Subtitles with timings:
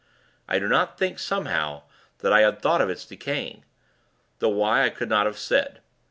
[0.47, 1.83] I do not think, somehow,
[2.21, 3.65] that I had thought of its decaying.
[4.39, 5.79] Though, why, I could not have said.